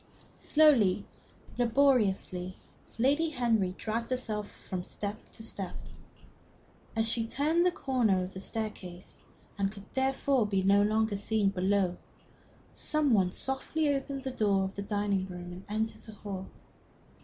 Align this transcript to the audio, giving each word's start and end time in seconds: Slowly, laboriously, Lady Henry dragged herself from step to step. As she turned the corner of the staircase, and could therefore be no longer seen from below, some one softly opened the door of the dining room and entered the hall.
Slowly, 0.37 1.05
laboriously, 1.59 2.57
Lady 2.97 3.29
Henry 3.29 3.75
dragged 3.77 4.09
herself 4.09 4.49
from 4.51 4.83
step 4.83 5.29
to 5.33 5.43
step. 5.43 5.75
As 6.95 7.07
she 7.07 7.27
turned 7.27 7.63
the 7.67 7.71
corner 7.71 8.23
of 8.23 8.33
the 8.33 8.39
staircase, 8.39 9.19
and 9.59 9.71
could 9.71 9.85
therefore 9.93 10.47
be 10.47 10.63
no 10.63 10.81
longer 10.81 11.17
seen 11.17 11.51
from 11.51 11.65
below, 11.65 11.97
some 12.73 13.13
one 13.13 13.31
softly 13.31 13.93
opened 13.93 14.23
the 14.23 14.31
door 14.31 14.63
of 14.63 14.75
the 14.75 14.81
dining 14.81 15.27
room 15.27 15.51
and 15.51 15.65
entered 15.69 16.01
the 16.01 16.13
hall. 16.13 16.47